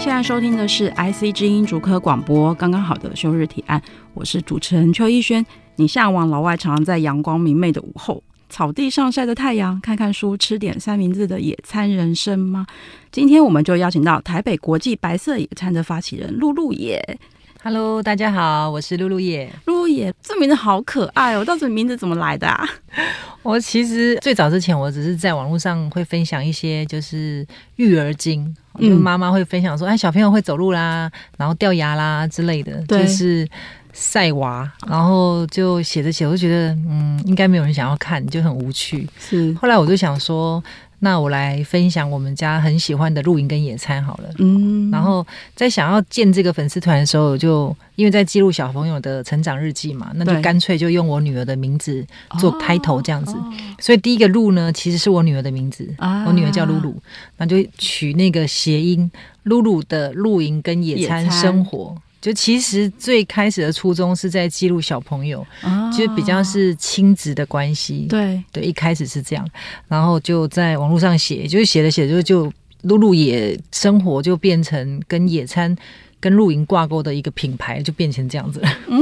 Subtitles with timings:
[0.00, 3.82] 现在收听的是 IC 之音主科广播，刚刚好的休日提案，
[4.14, 5.44] 我是主持人邱逸轩。
[5.74, 12.64] 你向往老外常常在阳光明媚的午后，草地上晒着太阳，看看书，吃点三明治的野餐人生吗？
[13.10, 17.18] 今天我们就邀请到台北国际白色野餐的发起人露露耶。
[17.60, 19.52] Hello，大家好，我是露露野。
[19.64, 21.44] 露露野，这名字好可爱哦！
[21.44, 22.64] 到底名字怎么来的啊？
[23.42, 27.44] 我其实最早之前，我只是在网络上会分享一些就是
[27.74, 33.46] 育儿经，嗯、就妈妈会分享说，哎，小朋友会走路啦，然后掉牙啦之类的，就是
[33.92, 39.08] 晒娃，然后就写着写，我就觉得嗯，应该没有人想要看，就很无趣。
[39.18, 40.62] 是，后来我就想说。
[41.00, 44.28] 那我来分享我们家很喜欢的露营跟野餐好了。
[44.38, 45.24] 嗯，然后
[45.54, 52.04] 在想要建这个粉丝团的时候，就因为在记录小朋友的成长日记嘛，那就干脆就用我女儿的名字
[52.38, 53.32] 做开头这样子。
[53.36, 56.96] 哦、所以第一个露呢，其实是我女儿的名字，啊、我女儿叫露露，
[57.36, 59.10] 那就取那个谐音，
[59.44, 61.96] 露露的露营跟野餐生活。
[62.20, 68.06] 就其实最开始的初衷是在记录小朋友，哦、就比较是亲子的关系。
[68.08, 69.48] 对对，一开始是这样，
[69.86, 72.52] 然后就在网络上写，就是写着写着就
[72.82, 75.76] 露露野生活就变成跟野餐、
[76.18, 78.68] 跟露营挂钩的一个品牌，就变成这样子了。
[78.88, 78.98] 嗯，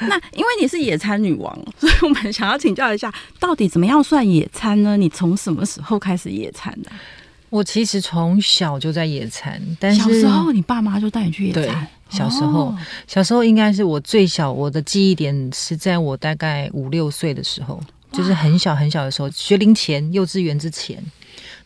[0.00, 4.96] 那因为你是野餐女王，所以我们想要请教一下，到底怎么样算野餐呢？
[4.96, 6.90] 你从什么时候开始野餐的？
[7.50, 11.88] 我其实从小就在野餐，但是小时候你爸妈就带你去野餐。
[12.08, 17.80] 小时候，哦、小时候应该是我最小，我的记忆点是在我大概五六岁的时候，
[18.12, 21.02] 就是很小很小的时候，学龄前、幼稚园之前。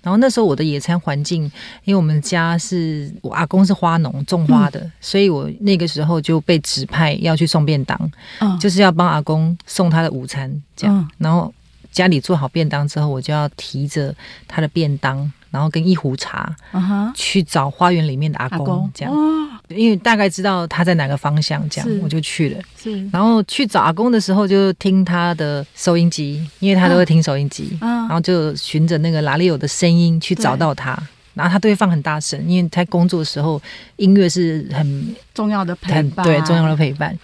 [0.03, 1.43] 然后那时候我的野餐环境，
[1.85, 10.97] 因为我们家是我阿公是花农种花的，嗯、所以我那个时候就被指派要去送便当，嗯、就是要帮阿公送他的午餐，这样。
[10.97, 11.53] 嗯、然后
[11.93, 14.15] 家里做好便当之后，我就要提着
[14.49, 15.31] 他的便当。
[15.51, 17.13] 然后跟一壶茶，uh huh.
[17.15, 18.91] 去找花园里面的阿公，阿公。
[18.95, 22.63] 这样，哦、因为大概知道他在哪个方向，这样我就去了。
[22.81, 30.97] 是，然后去找阿公的时候，就听他的收音机，因为他都会听收音机，嗯、然后就循着那个哪里有的声音去找到他，
[31.35, 33.61] 然后他都会放很大声，因为他工作的时候
[33.97, 37.19] 音乐是很重要的陪伴，对，重要的陪伴。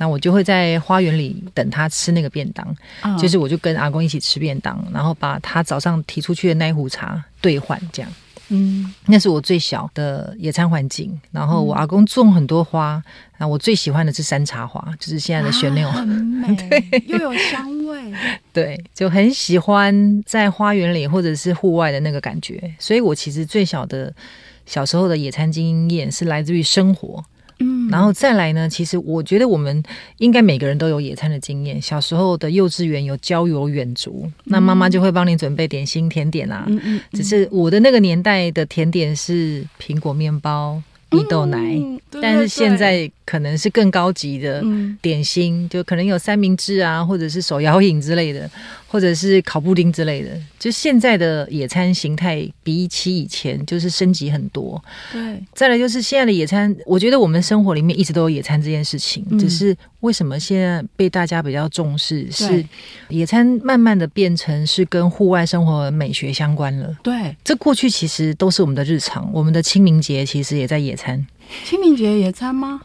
[0.00, 2.66] 那我就会在花园里等他吃那个便当，
[3.02, 8.10] 嗯、就是我就跟阿公一起吃便当，然后把他早上提出去的那一壶茶兑换，这样。
[8.48, 11.20] 嗯，那是我最小的野餐环境。
[11.30, 13.00] 然后我阿公种很多花，
[13.36, 18.00] 那我最喜欢的是山茶花，就是现在的旋钮，啊、很 美，对，又有香味。
[18.54, 22.74] 对，就很喜欢在花园里或者是户外的那个感觉。
[22.78, 24.10] 所以我其实最小的
[24.64, 27.22] 小时候的野餐经验是来自于生活。
[27.60, 29.82] 嗯，然后再来呢，其实我觉得我们
[30.18, 31.80] 应该每个人都有野餐的经验。
[31.80, 36.64] 小时候的幼稚园有郊游远足，嗯、那妈妈就会帮你准备点心甜点啊。
[36.68, 44.64] 嗯嗯、只是我的那个年代的甜点是苹果面包、蜜豆奶，嗯、但是现在可能是更高级的
[45.02, 48.50] 点心，嗯、就可能有三明治啊，或者是手摇饮之类的。
[48.90, 54.82] 或者是烤布丁之类的，就现在的野餐形态比起以前就是升级很多。
[55.12, 62.66] 对，再来就是现在的野餐，我觉得我们生活里面一直都有野餐这件事情，嗯、只是为什么现在被大家比较重视，是
[63.10, 66.92] 野餐慢慢的变成是跟户外生活美学相关了。
[67.00, 71.24] 对，这过去其实都是我们的日常，我们的清明节其实也在野餐。
[71.64, 72.80] 清明节野餐吗？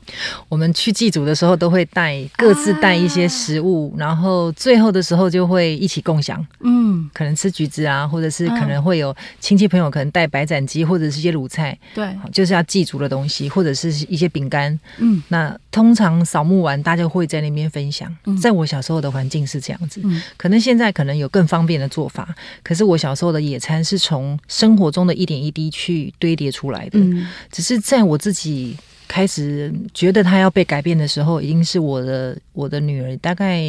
[0.50, 6.46] 我们去祭祖的时候都会带各自带一些食物，啊、然后最后的时候就会一起共享。
[6.62, 14.78] 嗯，可能吃橘子啊，或者是可能会有亲戚朋友可能带白斩鸡或者是一些卤菜，对，就是要祭祖的东西，或者是一些饼干。
[14.98, 18.14] 嗯，那通常扫墓完大家会在那边分享。
[18.26, 27.00] 嗯、在我小时候的环境是这样子，嗯、可能现在可能有更方便的做法，可是我小时候的野餐是从生活中的一点一滴去堆叠出来的。
[27.00, 28.78] 嗯，只是在我自己。
[29.08, 33.62] 开始觉得他要被改变的时候，已经是我的我的女儿大概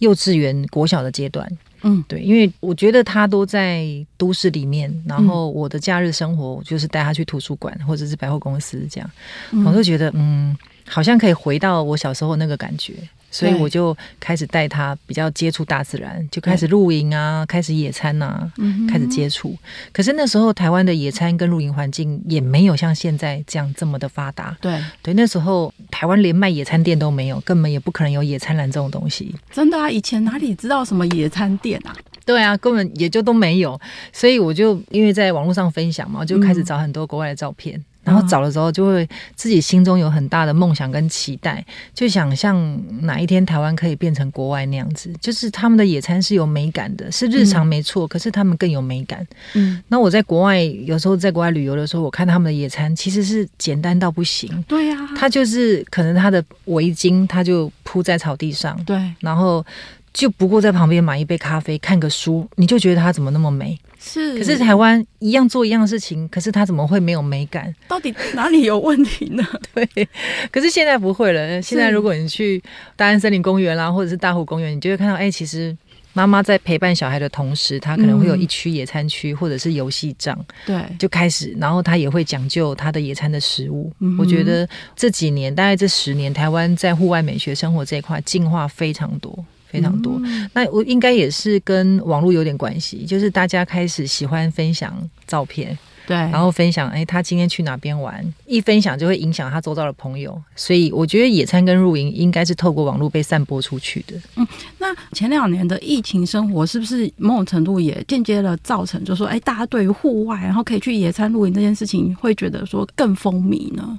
[0.00, 1.50] 幼稚园国小的阶段。
[1.82, 3.86] 嗯，对，因为我觉得他都在
[4.16, 9.10] 都市里面，然后我的假日生活就是带他去图书馆或者是百货公司这样，
[9.52, 10.56] 嗯、我就觉得嗯，
[10.88, 12.94] 好像可以回到我小时候那个感觉。
[13.36, 18.50] 所以我就开始带他比较接触大自然，就开始露营啊，开始野餐啊，
[18.90, 19.54] 开始接触。
[19.92, 24.56] 可是那时候台湾的野餐跟露营环境也没有像现在这样这么的发达。
[24.58, 29.34] 对对，那时候台湾连卖野餐店都没有，根本也不可能有野餐篮这种东西。
[29.52, 31.94] 真的啊，以前哪里知道什么野餐店啊？
[32.24, 33.78] 对啊，根本也就都没有。
[34.12, 37.78] 所以我就因为在网络上分享嘛，就开始找很多国外的照片。
[37.78, 41.62] 嗯然后找的时候，就会自己心中有很大的梦想跟期待，
[41.92, 42.56] 就想像
[43.00, 49.26] 哪一天台湾可以变成国外那样子，就是他们的野餐是有美感的，是日常没错，嗯、可是他们更有美感。
[49.54, 54.64] 嗯，那我在国外有时候在国外旅游的时候，我看他们的野餐其实是简单到不行。
[54.68, 59.66] 对呀、啊，他就是可能他的围巾他就铺在草地上，对，然后
[60.12, 63.76] 就不过在旁边买一杯咖啡，看个书，你就觉得他怎么那么美。
[64.06, 67.74] 是，可是台湾一样做一样的事情，可是他怎么会没有美感？
[67.88, 69.44] 到底哪里有问题呢？
[69.74, 70.08] 对，
[70.52, 71.60] 可是现在不会了。
[71.60, 72.62] 现在如果你去
[72.94, 75.76] 大安森林公园啦，或者是大湖公园，你就会看到，哎、欸，其实
[76.12, 83.92] 妈妈在陪伴小孩的同时，她可能会有一区野餐区，或者是游戏帐，对、嗯，就开始，然后她也会讲究她的野餐的食物。
[83.98, 89.44] 嗯、我觉得这几年，大概这十年，台湾在户外美学生活这一块进化非常多。
[89.68, 94.96] 非常多，嗯、那我应该也是跟网络有点关系，就是大家开始喜欢分享
[95.26, 95.76] 照片，
[96.06, 104.16] 对，然后分享，哎，他今天去哪边玩，一分享就会影响他周遭的朋友，所以我觉得野餐跟露营应该是透过网络被散播出去的。
[104.36, 104.46] 嗯，
[104.78, 113.98] 那前两年的疫情生活是不是某种程度也间接的造成，就是说，哎，大家对于户外然后可以去野餐露营这件事情，会觉得说更风靡呢？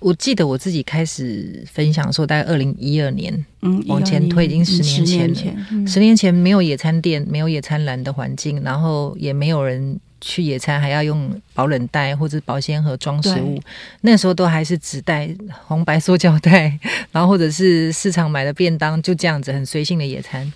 [0.00, 5.34] 我记得我自己开始分享的时候，大概二零一二年，嗯，往前推已经十年前了。
[5.34, 13.60] 十年前，嗯，十年前没有野餐垫，没有野餐篮的环境，然后也没有人去野餐，还要用保冷袋或者保鲜盒装食物。
[14.00, 15.28] 那时候都还是纸袋、
[15.66, 16.78] 红白塑胶袋，
[17.12, 20.50] 然后或者是市场买的便当，就这样子很随性的野餐，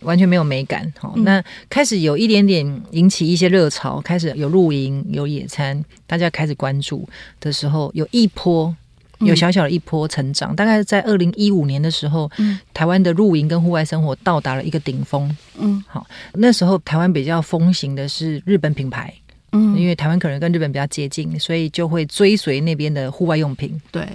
[0.00, 0.92] 完全没有美感。
[0.98, 7.08] 好，嗯，那开始有一点点引起一些热潮，开始有露营、有野餐，大家开始关注
[7.38, 8.74] 的时候，有一波。
[9.20, 15.36] 有小小的一波成长，嗯、大概在二零一五年的时候，嗯、台湾的露营跟户外生活到达了一个顶峰。
[15.58, 19.12] 嗯，好，那时候台湾比较风行的是日本品牌，
[19.52, 23.80] 嗯，因为台湾可能跟日本比较接近，所以就会追随那边的户外用品。
[23.90, 24.06] 对，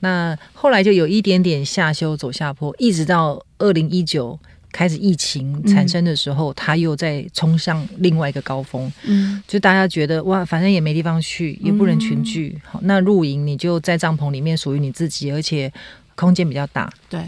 [0.00, 4.38] 那后来就有一点点下修走下坡，一直到二零一九。
[4.72, 8.90] 开始疫情产生的时候，他、嗯、又在冲向另外一个高峰。
[9.04, 12.58] 嗯，就大家觉得哇，反正也没地方去，也不能群聚。
[12.64, 15.72] 好、嗯，那露营你就在帐篷里面，属于你自己，而且
[16.14, 16.90] 空间比较大。
[17.08, 17.20] 对，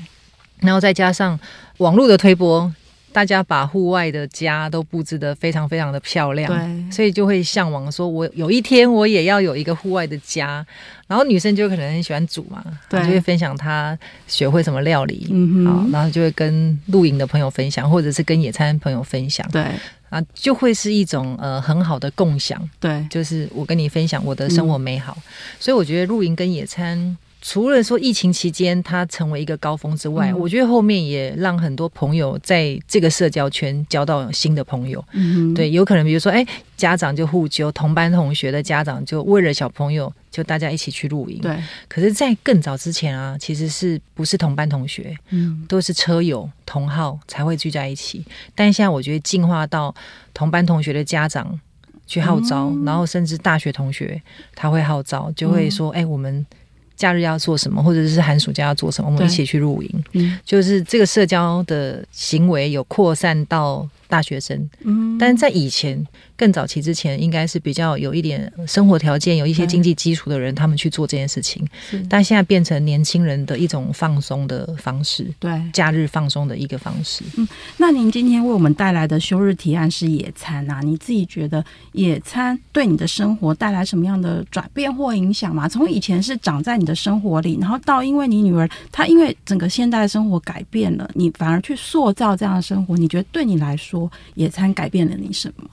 [0.60, 1.38] 然后再加上
[1.76, 2.72] 网络的推播。
[3.14, 10.66] 大家把户外的家都布置得非常非常的漂亮，对，所以就会向往说，我有一天我也要有一个户外的家。
[11.06, 13.96] 然后女生就可能很喜欢煮嘛，对，就会分享她
[14.26, 19.62] 学会什么料理，嗯好，然后就会跟露营的朋友分享，或者是跟野餐朋友分享，对，
[20.08, 25.22] 啊，就会是一种呃很好的共享，对，就是我跟你分享我的生活美好，嗯、
[25.60, 27.16] 所以我觉得露营跟野餐。
[27.46, 35.04] 除了说疫情期间它成为一个高峰之外，嗯、我觉得后面也让很多朋友在这个社交圈交到新的朋友。
[35.12, 36.42] 嗯，对，有可能比如说，哎，
[36.74, 41.38] 家长就互揪，同班同学的家长就为了小朋友，就大家一起去露营。
[41.42, 41.54] 对，
[41.86, 45.14] 可是，在更早之前啊，其实是不是同班同学？
[45.28, 48.24] 嗯，都是车友同号才会聚在一起。
[48.54, 49.94] 但现在我觉得进化到
[50.32, 51.60] 同班同学的家长
[52.06, 54.22] 去号召，嗯、然后甚至大学同学
[54.54, 56.46] 他会号召，就会说，哎、嗯，我们。
[56.96, 60.04] 假日要做什么，或者是寒暑假要做什么，我们一起去露营。
[60.12, 64.56] 嗯，就是这个社交的行为有扩散到大学生。
[64.84, 66.06] 嗯，但是在以前。
[66.36, 71.64] 更早期之前，应该是比较有一点生活条件、有一些经济基础的人，他们去做这件事情。
[72.10, 77.22] 但现在变成年轻人的一种放松的方式，对，假日放松的一个方式。
[77.36, 80.80] 嗯，那您今天为我们带来的休日提案是野餐啊？
[80.82, 85.68] 你自己觉得野餐对你的生活带来什么样的转变或影响吗？
[85.68, 92.96] 从以前是长在你的生活里，然后到因为你女儿她因为整个现代生活改变了，你反而去塑造这样的生活。
[92.96, 94.03] 你觉得对你来说，
[94.34, 95.68] 野餐改变了你什么？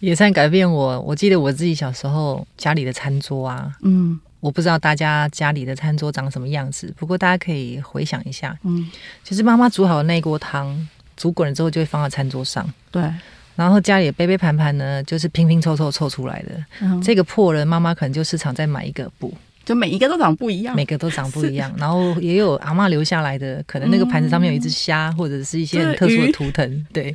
[0.00, 8.90] 野餐改变我，我记得我自己小时候家里的餐桌啊，嗯，我不知道大家家里的餐桌长什么样子，不过大家可以回想一下，嗯，
[9.22, 13.02] 就是妈妈煮好的那锅汤，煮滚了之后就会放到餐桌上，对，
[13.56, 19.34] 然后家里的杯杯盘盘呢，就是拼拼凑凑凑出来的，嗯，这个破了，妈妈可能就市场再买一个补。
[19.70, 26.86] 就每一个都长不一样，每个都长不一样，然后也有阿嬷留下来的，可能那个盘子上面有一只虾，或者是一些很特殊的图腾。
[26.92, 27.14] 对，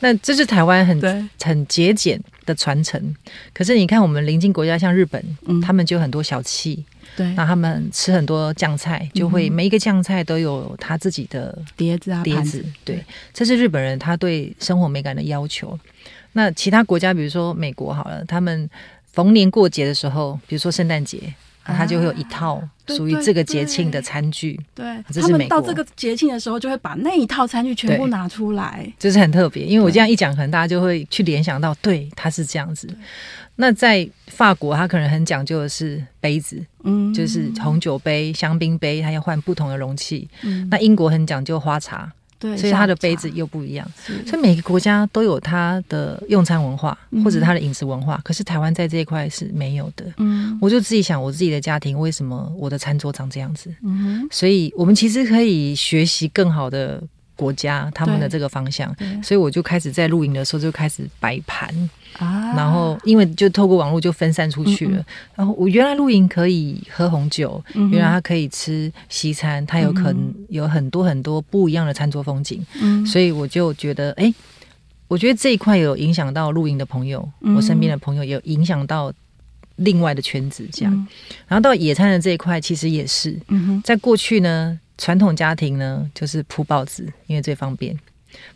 [0.00, 3.02] 那这是台湾很很节俭的传承。
[3.54, 5.24] 可是你看，我们邻近国家像日本，
[5.62, 6.84] 他们就很多小气，
[7.16, 12.62] 对，那他们吃很多酱菜，就会每一个酱菜都有他自己的碟子啊，碟子。
[12.84, 13.02] 对，
[13.32, 15.78] 这是日本人他对生活美感的要求。
[16.32, 18.68] 那其他国家，比如说美国好了，他们
[19.14, 21.18] 逢年过节的时候，比如说圣诞节。
[21.76, 24.86] 他就会有一套属于这个节庆的餐具，对，
[25.20, 29.64] 他们到这个节庆的时候，就会把那一套餐具全部拿出来，这是很特别。
[29.64, 32.88] 因为我这样一讲，可能大家就会去联想到，对，他是这样子。
[33.56, 40.28] 那在法国，他可能很讲究的是杯子，嗯，就是红酒杯、香槟杯，他要换不同的容器。
[40.70, 42.12] 那英国很讲究花茶。
[42.38, 43.90] 对，所以它的杯子又不一样，
[44.26, 48.16] 所以每个国家都有它的用餐文化或者它的饮食文化。
[48.16, 50.04] 嗯、可是台湾在这一块是没有的。
[50.18, 53.74] 嗯，我就自己想，我自己的家庭为什么我的餐桌长这样子？
[53.82, 57.02] 嗯，所以我们其实可以学习更好的。
[57.38, 58.92] 国家他们的这个方向，
[59.22, 61.72] 所以我就开始在露营的时候就开始摆盘
[62.18, 64.98] 啊，然后因为就透过网络就分散出去了。
[64.98, 65.04] 嗯嗯，
[65.36, 72.64] 然后我原来露营可以喝红酒，嗯、原来它可以吃西餐，它有可能有很多很多不一样的餐桌风景。
[72.80, 74.32] 嗯，所以我就觉得，哎，
[75.06, 79.12] 我觉得这一块有影响到露营的朋友，嗯、我身边的朋友也有影响到
[79.76, 80.94] 另外的圈子，这样。
[80.94, 81.06] 嗯、
[81.46, 83.38] 然后到野餐的这一块，其实也是，
[83.84, 84.78] 在过去呢。
[85.00, 87.96] 传统家庭呢，就是铺报纸，因为最方便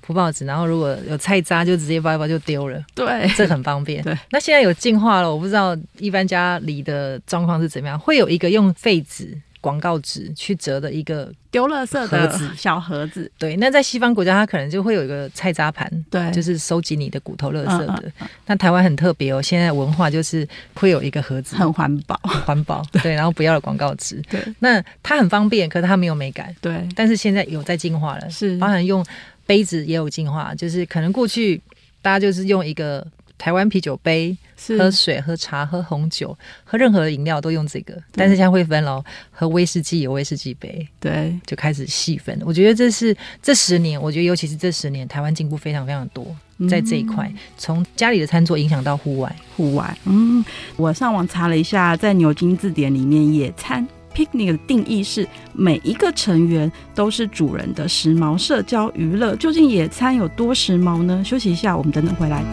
[0.00, 0.44] 铺报纸。
[0.44, 2.82] 然后如果有菜渣，就直接包一包就丢了。
[2.94, 4.02] 对，这很方便。
[4.02, 9.36] 对，那现在有进化了，我不知道一般家里的状况是怎么样，会有一个用废纸。
[9.62, 13.30] 广告纸去折的一个丢垃圾的小盒子。
[13.38, 18.02] 对，那在西方国家，它可能就会有一个菜渣盘，对，就是收集你的骨头垃圾的。
[18.06, 22.82] 嗯嗯、那台湾很特别哦，现在文化就是会有一个盒子，很环保，环保。
[23.04, 24.20] 对，然后不要了广告纸。
[24.28, 26.52] 对，那它很方便，可是它没有美感。
[26.60, 29.06] 对，但是现在有在进化了，是，包含用
[29.46, 31.60] 杯子也有进化，就是可能过去
[32.00, 33.06] 大家就是用一个。
[33.38, 34.36] 台湾啤酒杯，
[34.78, 42.40] 喝水、喝茶、喝红酒、喝任何的饮料都用这个，但是现在会分喽，喝威士忌有威士忌杯，对，就开始细分。
[42.44, 46.24] 我觉得这是这十年，我觉得尤其是这十年，台湾进步非常非常多，
[46.70, 49.98] 在这一块，从家里的餐桌影响到户外，户外。
[50.04, 50.44] 嗯，
[50.76, 53.84] 我上网查了一下，在牛津字典里面，野餐
[54.14, 59.34] picnic 的定义是每一个成员都是主人的时髦社交娱乐。
[59.36, 61.22] 究竟野餐有多时髦呢？
[61.24, 62.44] 休息一下，我们等等回来。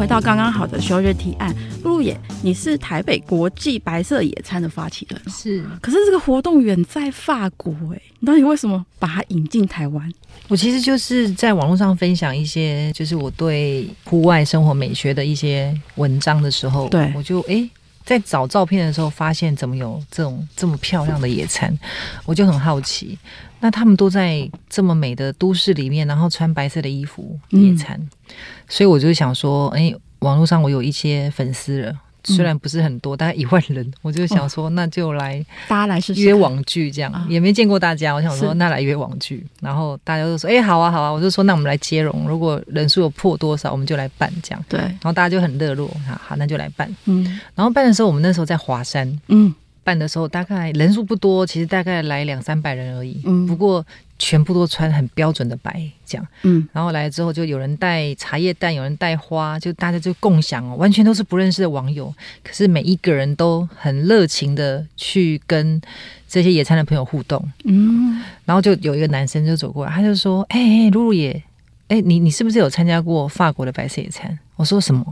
[0.00, 1.54] 回到刚刚好的休日提案，
[2.42, 5.64] 你是台北国际白色野餐的发起人，是。
[5.80, 10.12] 可是这个活动远在法国，哎，你到底为什么把它引进台湾？
[10.48, 17.68] 我其实就是在网络上分享一些，就是我对户外生活美学的一些文章的时候，对，我就哎，
[18.04, 21.76] 在找照片的时候，发现怎么有这种这么漂亮的野餐，
[22.24, 23.18] 我就很好奇。
[23.62, 28.34] 那他们都在这么美的都市里面，然后穿白色的衣服野餐，嗯、
[28.68, 36.20] 所以我就想说，哎、欸，网络上我有一些粉丝了，虽然不是很多，大概一万人，我就想说，那就来 大家来试试。
[36.22, 47.24] 约网剧，这样也没见过大家，我想说那来约网剧，然后大家都说，哎、欸，好啊，好啊，我就说那我们来接龙，如果人数有破多少，我们就来办这样，对，然后大家就很热络，好，好，那就来办，嗯，
[47.54, 49.54] 然后办的时候，我们那时候在华山，嗯。
[49.82, 53.18] 办的时候大概人数不多，其实大概来两三百人而已。
[53.24, 53.84] 嗯，不过
[54.20, 56.26] 全部都穿很标准的白，这样。
[56.42, 62.14] 嗯，然后来了之后，就有人带茶叶蛋，有人带花，就大家就共享哦，完全都是不认识的网友。
[62.44, 65.80] 可是每一个人都很热情的去跟
[66.28, 67.42] 这些野餐的朋友互动。
[67.64, 71.32] 嗯，然后就有一个男生就走过来，他就说：“哎、欸、哎，露露也，
[71.88, 75.02] 哎、欸，你你是不是有参加过法国的白色野餐？”我说：“什么？”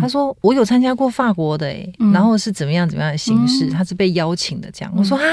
[0.00, 3.66] 他说：“我有参加过法国的、欸，嗯、然后是怎么样怎么样的形式？
[3.66, 4.92] 嗯、他是被邀请的，这样。
[4.94, 5.24] 嗯”我说：“啊，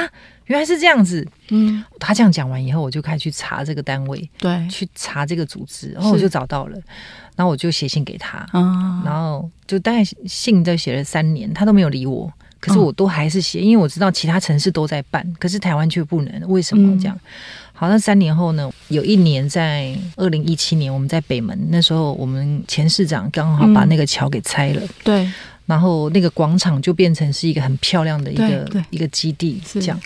[0.49, 6.77] 原来是这样子。”嗯，他这样讲完以后，我就开始去查这个单位，对，去查这个组织，然后我就找到了，
[7.35, 17.15] 然后我就写信给他，嗯、然后就大概信都写了三年，他都没有理我，可是我都还是写，因为我知道其他城市都在办，可是台湾却不能，为什么这样？
[17.15, 17.29] 嗯
[17.79, 18.69] 好，那三年后呢？
[18.89, 25.31] 有一年在二零一七年，我们在北门，那时候我们前市长刚好把那个桥给拆了，嗯、对，
[25.65, 29.97] 然后那个广场就变成是一个很漂亮的一个一个基地，这样。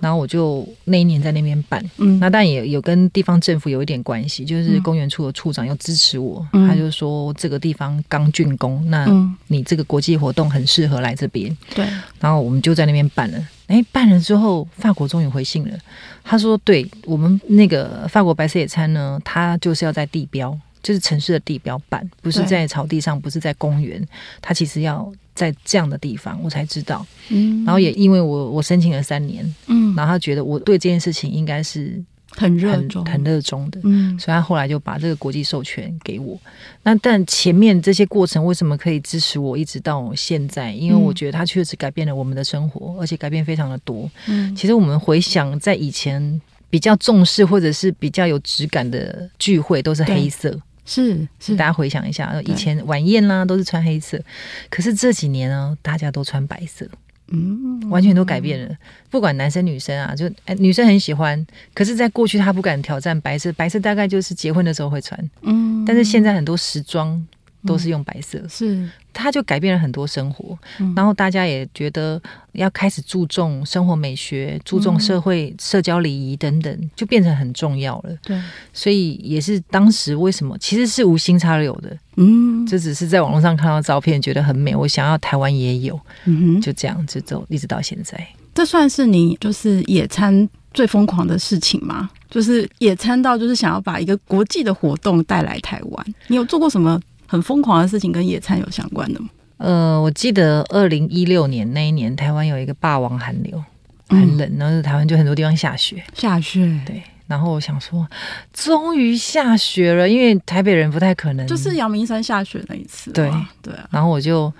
[0.00, 9.06] 然后我就那一年在那边办，嗯，那但也有跟地方政府有一点关系，就是公园处的处长要支持我，嗯、他就说这个地方刚竣工，那
[9.48, 11.86] 你这个国际活动很适合来这边，对。
[12.18, 15.78] 然后我们就在那边办了，哎，办了之后，法国终于回信了，
[16.24, 24.02] 他说，对我们那个法国白色野餐呢，他就是要在地标，就是城市的地标办，不是在草地上，不是在公园，
[24.40, 25.12] 他其实要。
[25.40, 27.06] 在这样的地方，我才知道。
[27.30, 31.98] 嗯，然后也因为我我申请了三年，嗯，然后他觉得我对这件事情应该是
[32.32, 36.38] 很热衷、很热衷的，嗯，所以他后来就把这个国际授权给我。
[36.82, 40.74] 那但前面这些过程为什么可以支持我一直到现在？
[40.74, 44.10] 因为我觉得他确实改变了我们的生活，而且改变非常的多。
[44.26, 50.60] 嗯，其实我们回想在以前比较重视或者是比较有质感的聚会，都是黑色。
[50.90, 54.20] 是是，大家回想一下，以前晚宴啦都是穿黑色，
[54.68, 56.84] 可是这几年呢，大家都穿白色，
[57.28, 58.76] 嗯，完全都改变了。
[59.08, 67.24] 不管男生女生啊，就哎，女生很喜欢，可是，在过去她不敢挑战白色，白色大概就是结婚的时候会穿，嗯，但是现在很多时装。
[67.66, 72.20] 都是用白色，嗯、是，它就改变了很多生活，嗯、然后大家也觉得
[72.52, 78.16] 要开始注重生活美学，注重社会社交礼仪等等，就变成很重要了。
[78.22, 78.40] 对，
[78.72, 88.26] 所以也是当时为什么其实是无心插柳的，嗯，这只是在网络上看到照片觉得很美，我想要台湾也有，嗯哼，就这样子走，一直到现在。
[88.52, 92.10] 这算是你就是野餐最疯狂的事情吗？
[92.28, 97.00] 就是野餐到就是想要把一个国际的活动带来台湾，你有做过什么？
[97.30, 99.28] 很疯狂的事情跟野餐有相关的吗？
[99.58, 103.62] 呃，我记得二零一六年那一年，台湾有一个霸王寒流，
[104.08, 106.80] 很冷，嗯、然后台湾就很多地方下雪，下雪。
[106.84, 108.04] 对，然后我想说，
[108.52, 113.12] 终于下雪了，因为台北人不太可能，就是阳明山下雪那一次。
[113.12, 113.30] 对
[113.62, 114.52] 对，然后我就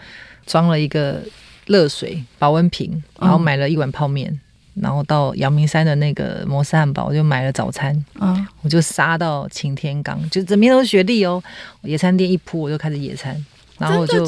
[0.46, 1.20] 装了一个
[1.66, 4.30] 热水保温瓶，然后买了一碗泡面。
[4.30, 4.40] 嗯
[4.74, 11.42] 然后到阳明山的那个摩斯汉堡，我就买了早餐，嗯，我就杀到擎天岗，就整边都是雪地哦。
[11.82, 13.34] 野餐垫一铺，我就开始野餐，
[13.78, 14.24] 然后我就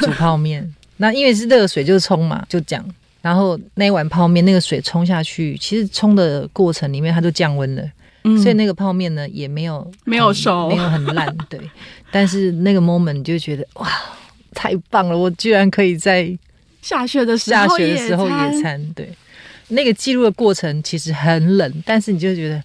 [0.00, 0.74] 煮泡面。
[0.96, 2.84] 那因为是热水，就冲嘛，就讲。
[3.22, 7.82] 然后那一碗泡面，那个水冲下去，其实冲的过程里面它就降温了，
[8.24, 11.60] 嗯，所以那个泡面呢也没有没有熟，没有很烂，对。
[12.12, 13.88] 但是那个 moment 就觉得哇，
[14.54, 15.18] 太棒了！
[15.18, 16.32] 我居然可以在
[16.80, 19.10] 下雪的时候下雪的时候野餐，对。
[19.68, 22.62] 那个记录的过程其实很冷，但是你就觉得，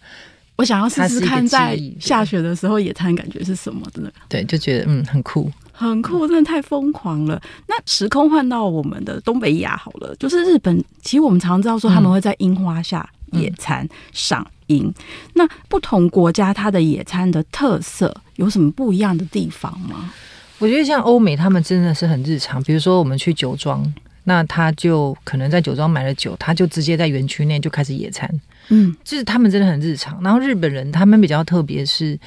[0.55, 3.81] 我想要试试看在下雪的时候野餐感觉是什么？
[3.93, 7.41] 真的，对，就觉得嗯很酷，很酷，真的太疯狂了。
[7.67, 14.85] 那时空换到我们的东北亚好了，就是日本，其实我们常常知道说他们会在樱花下野餐赏樱。
[14.85, 14.93] 嗯、
[15.33, 20.13] 那不同国家它的野餐的特色有什么不一样的地方吗？
[20.59, 23.83] 我觉得像欧美，他们真的是很日常，比如说我们去酒庄。
[24.23, 28.29] 那他就可能在酒庄买了酒，他就直接在园区内就开始野餐，
[28.69, 30.21] 嗯，就是他们真的很日常。
[30.23, 32.19] 然后日本人他们比较特别是，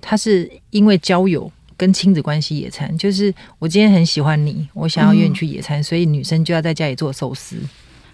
[0.00, 7.56] 他是因为交友跟亲子关系野餐，就是我今天很喜欢你，我想要约你去野餐，嗯、所以女生就要在家里做寿司。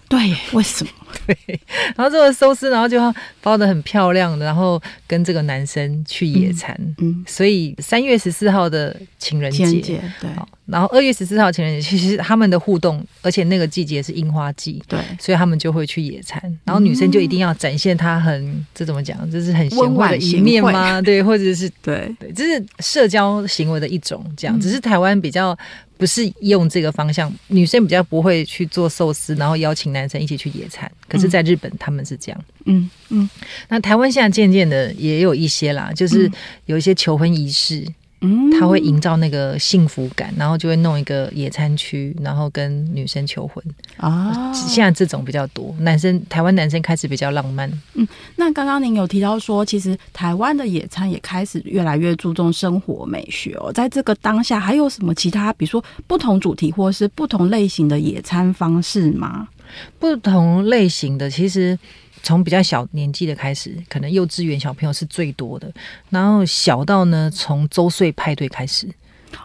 [0.09, 0.91] 对，为什么？
[1.27, 1.37] 对，
[1.95, 6.75] 然后这个寿司，然后就要包的很漂亮，然后跟这个男生去野餐。
[6.79, 10.27] 嗯，嗯，所以三月十四号的情人节，对，
[10.65, 16.41] 然后二月十四号情人节，其实他们的互动，而且那个季节是樱花季，对，所以他们就会去野餐。
[16.65, 19.29] 然后女生就一定要展现她很，嗯、这怎么讲？
[19.29, 20.99] 就是很贤惠的一面吗？
[20.99, 24.59] 对，或者是对对，这是社交行为的一种，这样。
[24.59, 25.55] 只是台湾比较。
[25.99, 30.89] 不是用这个方向，女生比较不会去做寿司，然后邀请男生一起去野餐。
[31.09, 32.45] 可是，在日本他们是这样。
[32.63, 33.29] 嗯嗯。
[33.67, 36.31] 那台湾现在渐渐的也有一些啦，就是
[36.67, 37.85] 有一些求婚仪式。
[38.21, 43.63] 嗯，他会营造那个幸福感，然后就会弄一个野餐区，然后跟女生求婚
[43.95, 44.53] 啊。
[44.53, 47.71] 现在这种比较多，男生台湾男生开始比较浪漫。
[47.93, 48.05] 嗯，
[48.35, 53.71] 那刚刚您有提到说，其实台湾的野餐也开始越来越注重生活美学哦。
[53.71, 59.47] 在这个当下，还有什么其他，比如说不同主题或是不同类型的野餐方式吗？
[59.97, 61.79] 不同类型的，其实。
[62.21, 65.71] 从比较小年纪的开始，可能幼稚园小朋友是最多的，
[66.09, 68.87] 然后小到呢，从周岁派对开始，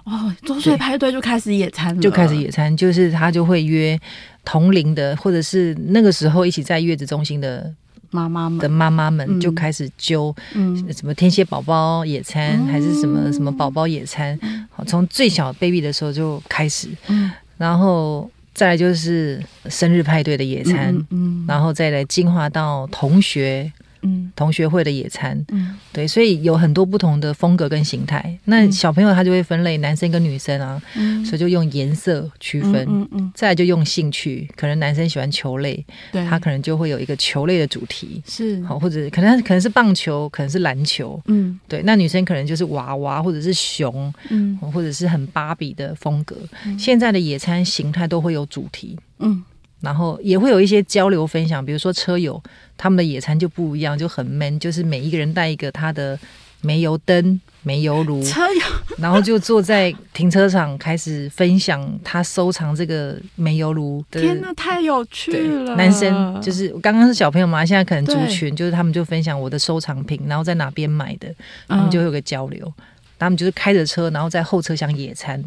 [0.05, 3.99] 哦，周岁派对就开始野餐了，就开始野餐，就是他就会约
[4.45, 7.73] 同龄的，或者是那个时候一起在月子中心的
[8.11, 14.39] 妈妈们的妈妈们就开始揪，嗯，什么天蝎宝宝野餐，嗯、还是什么什么宝宝野餐，
[14.71, 18.31] 好，从最小 baby 的时候就开始，嗯，然后。
[18.55, 23.71] 再来就是生日派对的野餐，嗯，嗯，然后再来进化到同学，
[24.05, 28.39] 嗯，同学会的野餐，嗯，对，所以有很多不同的风格跟形态。
[28.45, 38.63] 那小朋友他就会分类男生跟女生啊，嗯，所以就用颜色区分，嗯嗯，嗯，再来就用兴趣，可能男生喜欢球类，对，他可能就会有一个球类的主题，是。
[38.65, 46.37] 好，或者可能可能是棒球，可能是篮球，嗯，对，那女生可能就是娃娃或者是熊，嗯，或者是很芭比的风格。
[46.67, 49.43] 嗯，现在的野餐形态都会有主题，嗯。
[49.85, 52.43] 然后也会有一些交流分享，比如说车友
[52.77, 56.19] 他们的野餐就不一样，就很闷，就是每一个人带一个他的
[56.63, 58.61] 煤油灯、煤油炉，车友，
[58.97, 64.21] 然后就坐在停车场开始分享他收藏这个煤油炉的。
[64.21, 65.77] 天哪，太有趣了！
[65.77, 71.29] 男生就是刚刚是小朋友嘛，现在可能族群就是他们就分享我的收藏品，然后在哪边买的，
[71.69, 72.67] 他们就会有个交流。
[72.79, 72.85] 嗯、
[73.19, 75.43] 他们就是开着车，然后在后车厢野餐，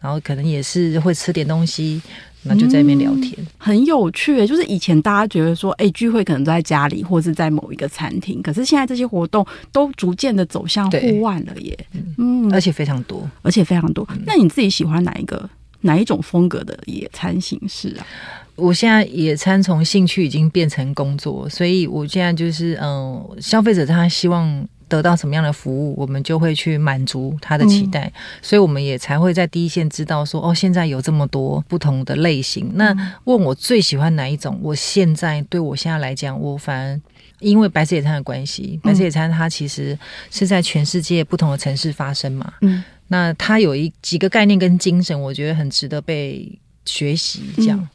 [0.00, 2.00] 然后可能也是会吃点东西。
[2.44, 4.46] 那就在那边聊天，嗯，很有趣。
[4.46, 8.42] 就是以前大家觉得说，哎，聚会可能在家里，或是在某一个餐厅。
[8.42, 11.78] 可是现在这些活动都逐渐的走向户外了耶。
[12.18, 14.06] 嗯，而且非常多，而且非常多。
[14.10, 15.48] 嗯，那你自己喜欢哪一个
[15.82, 18.06] 哪一种风格的野餐形式啊？
[18.56, 24.68] 我现在野餐从兴趣已经变成工作，所以我现在就是嗯，消费者他希望。
[24.88, 32.70] 得到什么样的服务，我们就会去满足他的期待，嗯、所以我们也才会在第一线知道说，哦，现在有这么多不同的类型。
[32.74, 34.60] 那问我最喜欢哪一种？
[34.62, 37.00] 我现在对我现在来讲，我反而
[37.38, 39.98] 因为白色野餐的关系，白色野餐它其实
[40.30, 42.52] 是在全世界不同的城市发生嘛。
[42.60, 47.40] 嗯，那它有一几个概念跟精神，我觉得很值得被学习。
[47.56, 47.88] 这样，嗯、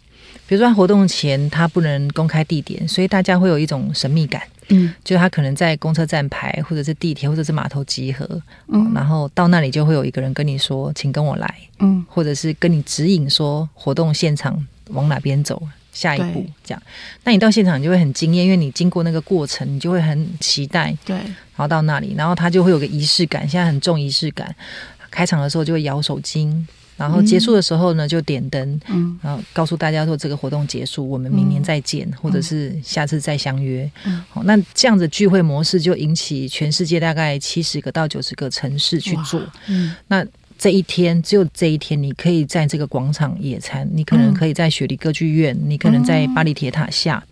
[0.47, 4.41] 比如说活动前他不能公开地点，所以大家会有一种神秘感。
[4.69, 8.27] 嗯，就他可能在公车站牌，或者是地铁，或者是码头集合，
[8.67, 15.61] 嗯，然后到那里就会有一个人跟你说，请跟我来，嗯，或者是跟你指引说活动现场往哪边走，
[15.93, 16.83] 下一步这样。
[17.23, 24.53] 那你到现场你就会很惊艳，因为你经过那个过程，你就会很期待，对，然后到那里，然后他就会有个仪式感，现在很重仪式感，
[25.09, 26.65] 开场的时候就会摇手巾。
[26.97, 33.89] 然后结束的时候呢，就点灯，嗯，然后告诉大家说这个活动结束，我们明年再见，嗯、或者是下次再相约。
[34.03, 39.39] 嗯，好，那这样子聚会模式就引起全世界大概七十个到九十个城市去做。
[39.67, 40.25] 嗯，那
[40.57, 47.23] 这一天只有这一天，你可以在这个广场野餐，你可能可以在雪梨歌剧院，你可能在巴黎铁塔下，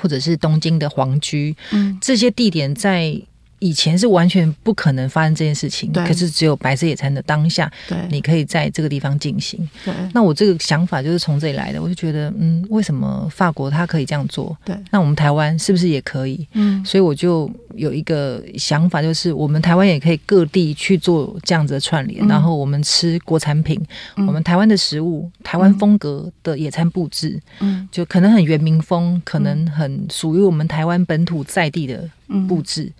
[0.00, 3.20] 或者是东京的皇居，嗯，这些地点在。
[3.62, 7.96] 以前是完全不可能发生这件事情，可是只有白色野餐的当下，对。
[8.10, 9.68] 你可以在这个地方进行。
[9.84, 9.94] 对。
[10.12, 14.56] 那我这个想法就是从这里来的，我就觉得，嗯，为什么法国他可以这样做？
[14.64, 16.44] 对，那我们台湾是不是也可以？
[16.54, 23.80] 嗯，所以我就有一个想法，就是我们台湾也可以各地去做这样子的串联，嗯、然后我们吃国产品，
[24.16, 32.10] 嗯、我们台湾的食物，台湾风格的野餐布置，嗯，就可能很原民风，可能很属于我们台湾本土在地的
[32.48, 32.84] 布置。
[32.84, 32.92] 嗯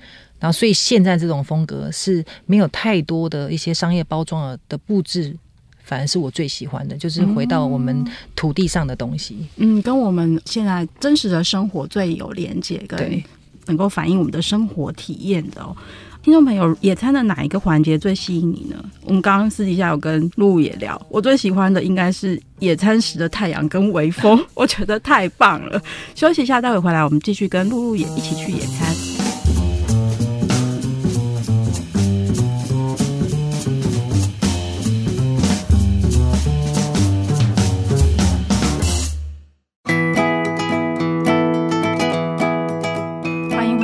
[0.43, 5.37] 然后，所以现在这种风格是没有太多的一些商业包装的布置，
[5.85, 9.47] 反而是我最喜欢的，就是回到我们土地上的东西。
[9.55, 13.23] 嗯，跟我们现在真实的生活最有连接，跟
[13.67, 15.77] 能够反映我们的生活体验的哦。
[16.25, 18.77] 听众朋友，野餐的哪一个环节最吸引你呢？
[19.05, 25.81] 我们刚刚私底下有跟露露也聊，我最喜欢的应该是野餐时的太阳跟微风， 我觉得太棒了。
[26.17, 29.12] 休息一下，待会回来我们继续跟露露也一起去野餐。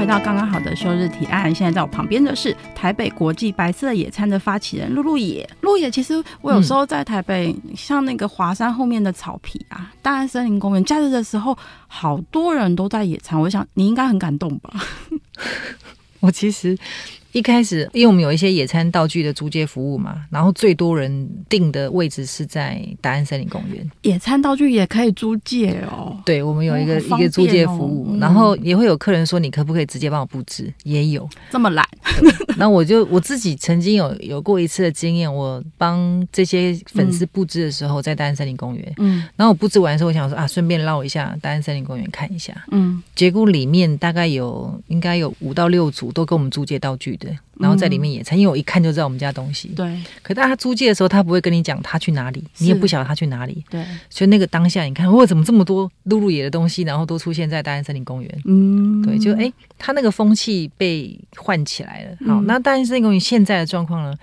[0.08, 5.48] 到刚刚好的休日提案，现在在我旁边的是台北国际白色野餐的发起人露露野。
[5.60, 13.38] 露野，其实我有时候在台北，像那个华山后面的草皮啊，大安森林公园，假日的时候，好多人都在野餐。
[13.38, 14.72] 我想你应该很感动吧？
[16.20, 16.76] 我其实。
[17.32, 23.88] 一开始，因为我们有一些野餐道具的租借服务嘛，然后最多人订的位置是在达安森林公园。
[24.02, 26.16] 野餐道具也可以租借哦。
[26.24, 31.86] 对，我们有一个、哦哦、一个租借服务，嗯、然后也会有客人说：“你可不可以直接帮我布置？”也有这么懒。
[32.56, 38.94] 那我就我自己曾经有有过一次的经验，我帮这些粉丝布置的时候，在大安森林公园。
[38.96, 39.22] 嗯。
[39.36, 42.54] 然后我布置完的时候，我想说啊，顺便绕一下大安森林公园看一下。
[42.70, 43.02] 嗯。
[43.14, 47.28] 结果里面大概有应该有五到六组都跟我们租借道具的。
[47.58, 49.68] 然后在里面野餐，因为我一看就知道我们家东西。
[49.76, 50.00] 对。
[50.22, 53.64] 可大家租借的时候，他不会跟你讲他去哪里，你也不晓得他去哪里。
[53.68, 53.84] 对。
[54.08, 58.42] 所以那个当下，你看，哇，怎么这么多露露野的东西，然后都出现在大安森林公园？
[58.44, 59.02] 嗯。
[59.02, 62.16] 对，就哎，他那个风气被唤起来了。
[62.26, 64.16] 好，那大安森林公园现在的状况呢？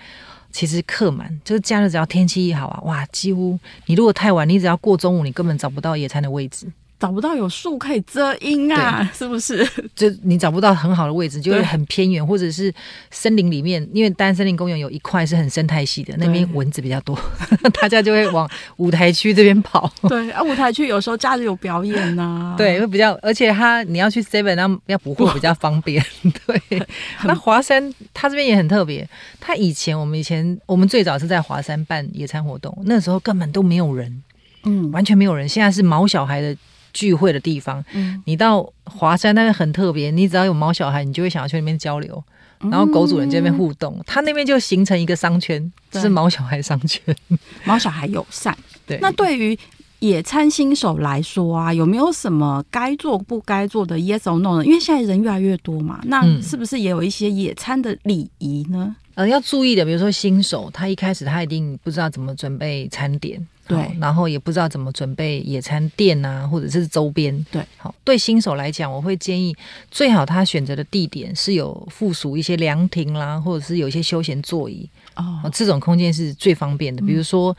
[0.51, 6.65] 其实客满，就是假日只要天气一好啊，哇，几乎你如果太晚，你只要过中午，你根本找不到野餐的位置。
[6.97, 9.67] 找不到有树可以遮阴啊，是不是？
[9.93, 12.73] 就你找不到很好的位置，就会很偏远，或者是
[13.11, 13.85] 森林里面。
[13.93, 17.17] 因为单森林公园有一块是很生态系的，那边蚊子比较多，
[17.81, 19.91] 大家就会往舞台区这边跑。
[20.03, 26.03] 对啊，舞台区有时候假日有表演呐、啊， 对，会比较，而且他你要去 Seven，那要补货比较方便。
[26.47, 26.87] 对，
[27.25, 29.07] 那华山他这边也很特别，
[29.39, 34.23] 他以前我们以前我们最早是在华山办野餐活动，那时候根本都没有人，
[34.63, 35.47] 嗯，完全没有人。
[35.47, 36.55] 现在是毛小孩的。
[36.95, 37.83] 聚会的地方。
[37.93, 42.23] 嗯，你到华山那边很特别，你只要有毛小孩，你就会想要去那边交流，
[42.71, 47.15] 然后狗主人在那边互动，它、嗯、那边就形成一个商圈，是毛小孩商圈，
[47.65, 48.57] 毛小孩友善。
[48.87, 49.57] 对，那对于
[49.99, 54.65] 野餐新手来说啊，有没有什么该做不该做的 yes or no 呢？
[54.65, 58.95] 因为现在人越来越多嘛，那是不是也有一些野餐的礼仪呢？
[59.15, 69.55] 呃，要注意的，比如说新手，他一开始他一定不知道怎么准备餐点，对，然后也不知道怎么准备野餐垫啊，或者是周边，对，好，对新手来讲，我会建议
[69.89, 77.51] 最好他选择的地点是有附属一些凉亭啦，或者是有一些休闲座椅哦，这种空间是最方便的，比如说。
[77.51, 77.55] 嗯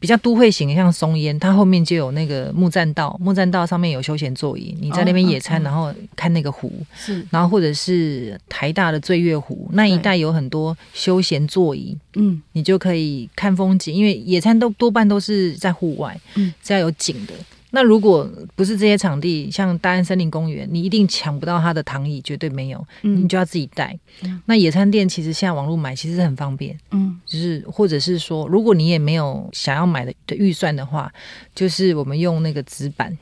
[0.00, 17.34] 比较都会型的，像松烟，它后面就有那个木栈道，木栈道上面有休闲座椅，你在那边野餐，然后看那个湖，是，然后或者是台大的醉月湖那一带有很多休闲座椅，嗯，你就可以看风景，因为野餐都多半都是在户外，嗯，是要有景的。
[17.72, 23.96] 那如果不是这些场地，像大安森林公园，你一定抢不到它的躺椅，绝对没有，嗯、你就要自己带。
[24.24, 31.12] 嗯、那野餐垫其实现在网络买其实很方便，嗯，就是或者是说，如果你也没有想要买的的预算的话，
[31.54, 33.16] 就是我们用那个纸板、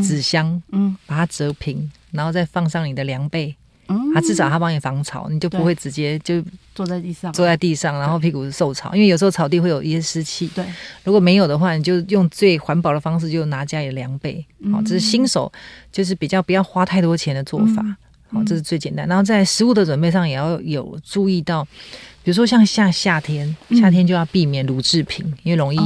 [0.00, 3.52] 纸、嗯、箱，嗯，把它折平，然后再放上你的凉被。
[3.88, 6.40] 嗯，它至少它帮你防潮，你就不会直接就
[6.72, 8.94] 坐在地上，坐在地上，然后屁股受潮。
[8.94, 10.46] 因为有时候草地会有一些湿气。
[10.54, 10.64] 对，
[11.02, 14.36] 如果没有的话，你就用最环保的方式，就拿家里的凉被。
[14.70, 15.52] 好、嗯，这是新手
[15.90, 17.82] 就是比较不要花太多钱的做法。
[18.30, 19.06] 好、嗯，这是最简单。
[19.08, 21.66] 然后在食物的准备上也要有注意到，
[22.22, 25.78] 比如说像夏夏天，夏天就要避免乳制品，嗯、因为容易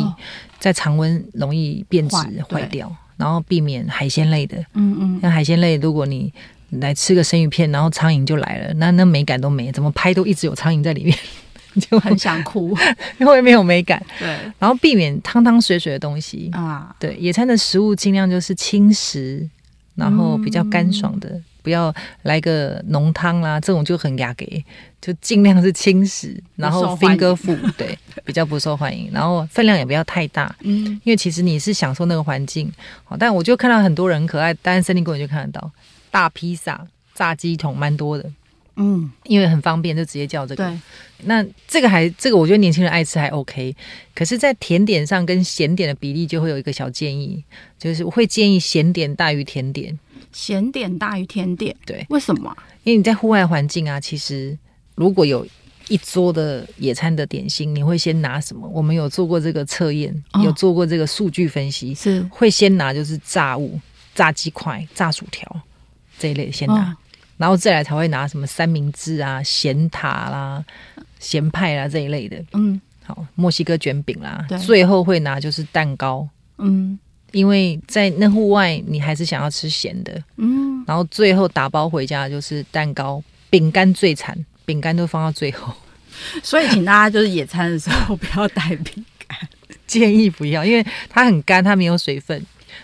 [0.59, 2.17] 在常温容易变质
[2.51, 2.95] 坏掉。
[3.19, 6.31] 然后避免海鲜类的，嗯嗯，像海鲜类，如果你
[6.69, 11.19] 来吃个生鱼片，然后苍蝇就来了，那那美感都没，怎么拍都一直有苍蝇在里面，
[11.81, 12.77] 就很想哭，
[13.19, 14.05] 因为没有美感。
[14.19, 16.51] 对，然后避免汤汤水水的东西。
[16.53, 19.49] 啊，对，野餐的食物尽量就是轻食，
[19.95, 24.65] 然后比较干爽的，嗯、不要来个浓汤啦，这种就很雅给，
[25.01, 35.73] 就尽量是轻食，然后 finger food，对，比较不受欢迎，然后分量也不要太大，嗯，因为其实你是享受那个环境，好，但我就看到很多人很可爱，但是森林公园就看得到。
[36.09, 38.31] 大披萨、炸鸡桶蛮多的，
[38.77, 40.65] 嗯，因为很方便，就直接叫这个。
[40.65, 40.81] 对，
[41.25, 43.75] 那这个还这个，我觉得年轻人爱吃还 OK。
[44.15, 47.43] 可是，在甜点上跟咸点的比例就会有一个小建议，
[47.79, 49.99] 就是我会建议咸点大于甜点，
[50.31, 51.75] 咸点大于甜点。
[51.87, 52.55] 对，为什么？
[52.85, 54.57] 因为你在户外环境啊，其实
[54.95, 55.47] 如果有
[55.89, 58.69] 一桌的野餐的点心，你会先拿什么？
[58.69, 63.81] 我们有做过这个测验，哦、有做过这个数据分析，是会先拿就是炸物、
[64.15, 65.63] 炸鸡块、炸薯条。
[66.19, 66.97] 这一类先拿，哦，
[67.37, 70.65] 然后再来才会拿什么三明治啊、咸塔啦、
[71.19, 72.43] 咸派啦这一类的。
[72.53, 76.29] 嗯，好，墨西哥卷饼啦，对，最后会拿就是蛋糕。
[76.59, 76.99] 嗯，
[77.33, 80.23] 因为在那户外，你还是想要吃咸的。
[80.37, 85.73] 嗯，然后最后打包回家就是蛋糕、饼干最惨，饼干都放到最后。
[86.43, 89.39] 所以，请大家就是野餐的时候不要带饼干，
[89.87, 92.43] 建议不要，因为它很干，它没有水分。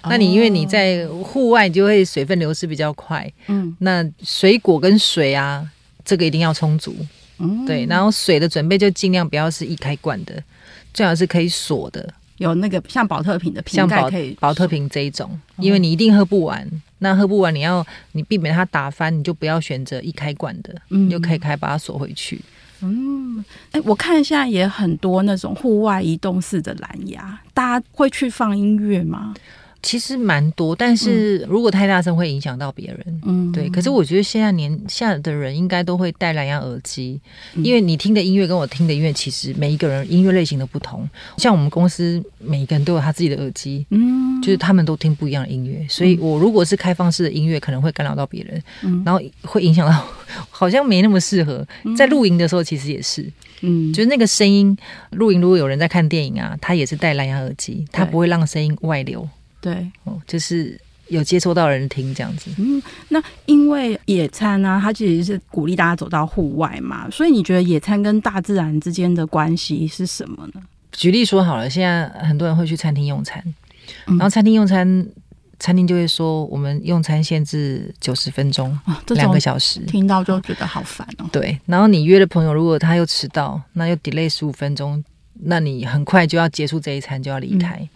[0.08, 3.30] 那你因为你在户外，就会水分流失比较快。
[3.46, 5.66] 嗯，那水果跟水啊，
[6.04, 6.94] 这个一定要充足。
[7.38, 7.86] 嗯，对。
[7.86, 10.42] 然后水的准备就尽量不要是易开罐的，
[10.92, 16.68] 最好是可以锁的，有那个像保特瓶的瓶盖可以，保特瓶这一种，因为你一定喝不完。
[16.98, 22.40] 那喝不完，你要你避免它打翻，你就不要选择易开罐的，你就可以开把它锁回去。
[22.80, 29.34] 嗯，哎、欸，我看现在也很多那种户外移动式的蓝牙，大家会去放音乐吗？
[29.82, 33.20] 其实蛮多，但是如果太大声会影响到别人。
[33.24, 33.68] 嗯，对。
[33.68, 37.20] 可是我觉得现在年下的人应该都会戴蓝牙耳机，
[37.54, 41.08] 嗯，因为你听的音乐跟我听的音乐，其实每一个人音乐类型都不同。
[41.36, 50.06] 像我们公司每一个人都有他自己的耳机，嗯，就是他们都听不一样的音乐，所以我如果是开放式的音乐，可能会干扰到别人，嗯，然后会影响到，
[50.48, 51.66] 好像没那么适合。
[51.96, 53.28] 在露营的时候，其实也是，
[53.62, 54.76] 嗯，就是那个声音，
[55.10, 59.28] 露营如果有人在看电影啊，他也是戴蓝牙耳机，他不会让声音外流。
[59.62, 62.50] 对，哦，就是有接触到人听这样子。
[62.58, 70.60] 嗯，那因为野餐啊，它其实是鼓励大家走到户外嘛，所以你觉得野餐跟大自然之间的关系是什么呢？
[70.90, 73.42] 举例说好了，现在很多人会去餐厅用餐，
[74.06, 75.06] 嗯、然后餐厅用餐，
[75.58, 78.76] 餐厅就会说我们用餐限制九十分钟，
[79.10, 81.26] 两、哦、个小时，听到就觉得好烦哦。
[81.30, 85.02] 对，然后你约的朋友如果他又迟到，那又 delay 十五分钟，
[85.44, 87.76] 那你很快就要结束这一餐，就要离开。
[87.76, 87.88] 嗯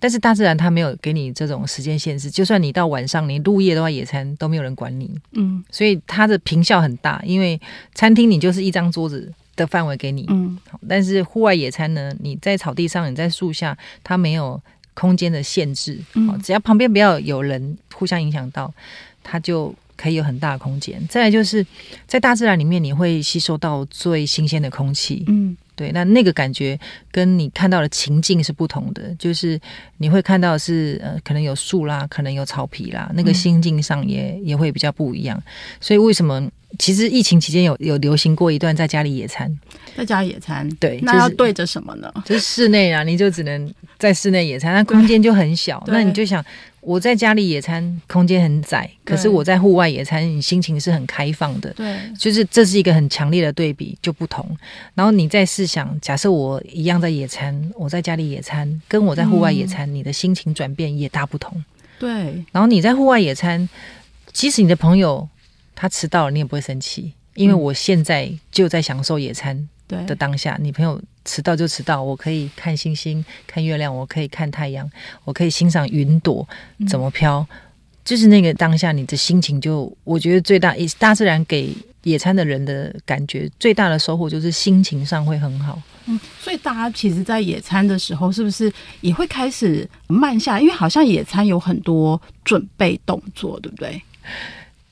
[0.00, 5.08] 但是大自然它没有给你这种时间限制，就算你到晚上你入夜的话，野餐都没有人管你。
[5.32, 7.60] 嗯，所以它的坪效很大，因为
[7.94, 10.24] 餐厅你就是一张桌子的范围给你。
[10.30, 10.58] 嗯，
[10.88, 14.60] 但是户外野餐呢，你在草地上，你在树下，它没有
[14.94, 15.98] 空间的限制。
[16.14, 18.72] 嗯，只要旁边不要有人互相影响到，
[19.22, 21.00] 它就可以有很大的空间。
[21.08, 21.64] 再来就是
[22.06, 25.24] 在大自然里面，你会吸收到最新鲜的空气。
[25.28, 25.54] 嗯。
[25.74, 26.78] 对，那那个感觉
[27.10, 29.58] 跟你看到的情境是不同的，就是
[29.98, 35.42] 你会看到是呃，可能有树啦，可能有草皮啦，那个心境上也、嗯、也会比较不一样。
[35.80, 36.46] 所以为什么
[36.78, 39.50] 其实疫情期间有有流行过一段在家里野餐？
[39.96, 42.12] 在家野餐，对，那要对着什么呢？
[42.24, 46.44] 就是室内啊，你就只能在室内野餐，那空间就很小， 那你就想。
[46.80, 51.70] 我在家里野餐，空间很窄，可是我在户外野餐，你心情是很开放的。
[51.74, 54.44] 对，就是这是一个很强烈的对比，就不同。
[54.94, 61.62] 然后你再试想，假设我一样在野餐，我在家里野餐，跟我在户外野餐，嗯，你的心情转变也大不同。
[61.98, 62.10] 对。
[62.50, 63.68] 然后你在户外野餐，
[64.32, 65.28] 即使你的朋友
[65.74, 69.68] 他迟到了，你也不会生气，因为我现在就在享受野餐
[70.06, 71.00] 的当下，你朋友。
[71.30, 74.90] 迟到就迟到，我可以看星星、看月亮，我可以看太阳，
[75.24, 76.46] 我可以欣赏云朵
[76.88, 77.56] 怎么飘，嗯，
[78.04, 85.80] 就是那个当下，你的心情就我觉得最大，大自然给野餐的人的感觉最大的收获就是心情上会很好。
[86.06, 90.58] 嗯，所以大家其实，在野餐的时候，是不是也会开始慢下？
[90.58, 94.02] 因为好像野餐有很多准备动作，对不对？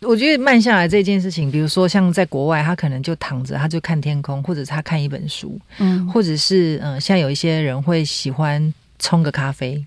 [0.01, 9.85] 我觉得慢下来这件事情，比如说像在国外，他可能就躺着，他就看天空，或者他看一本书，嗯，或者是嗯、呃，像有一些人会喜欢冲个咖啡，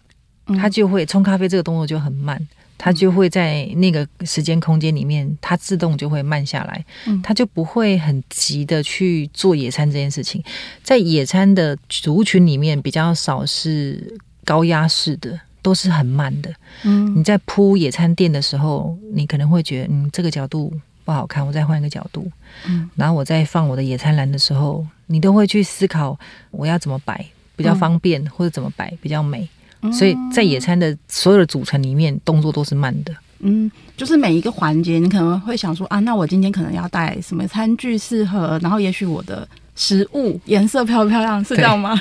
[0.59, 2.45] 他就会冲咖啡这个动作就很慢，
[2.77, 6.85] 他就会在那个时间空间里面，他自动就会慢下来，
[7.23, 10.43] 他就不会很急的去做野餐这件事情。
[10.83, 15.39] 在野餐的族群里面，比较少是高压式的。
[15.61, 16.53] 都是很慢的。
[16.83, 20.73] 嗯，你在铺野餐垫的时候，你可能会觉得，嗯，这个角度
[21.05, 22.29] 不好看，我再换一个角度。
[22.67, 26.17] 嗯，然后我在放我的野餐篮的时候，你都会去思考
[26.51, 29.47] 我要怎么摆比较方便，嗯、或者怎么摆比较美。
[29.91, 33.15] 所以在野餐的所有的组成里面，动作都是慢的。
[33.39, 39.47] 嗯，就是每一个环节，你可能会想说啊，那我今天可能要带什么餐具适合，然后也许我的。
[39.81, 41.43] 食物颜色漂不漂亮？
[41.43, 41.99] 是这样吗？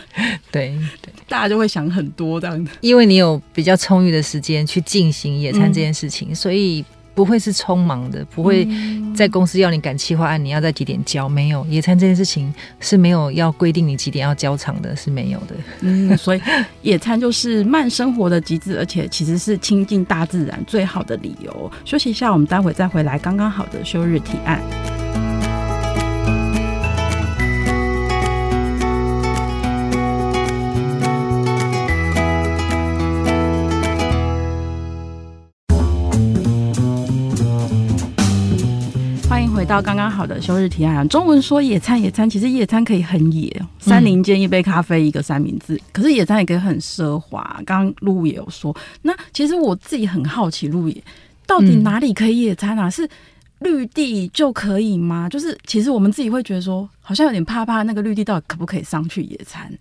[0.53, 0.69] 对
[1.01, 2.71] 对，对，大家就会想很多这样的。
[2.83, 8.69] 因为你有比较充裕的时间去进行野餐这件事情，嗯，所以不会是匆忙的，不会
[9.17, 11.27] 在公司要你赶企划案，你要在几点交？
[11.27, 15.55] 没有，野餐这件事情是没有要规定你几点要交场的，是没有的。
[15.81, 16.41] 嗯，所以
[16.83, 21.73] 野餐就是慢生活的极致，而且其实是亲近大自然最好的理由。
[21.87, 23.19] 休息一下，我们待会再回来。
[23.19, 24.61] 刚刚好的休日提案。
[39.71, 41.09] 到刚刚好的休日提案。
[41.09, 45.75] 中文说野餐，野餐其实野餐可以很野，山林间一杯咖啡，一个三明治。
[45.77, 47.41] 嗯、可是野餐也可以很奢华。
[47.65, 51.05] 刚刚露也有说，那其实我自己很好奇，露野
[51.47, 52.89] 到底哪里可以野餐啊？
[52.89, 53.09] 嗯、是
[53.61, 55.29] 绿地就可以吗？
[55.29, 59.73] 就是其实我们自己会觉得说，好像有点怕怕，那个绿地到底可不可以上去野餐？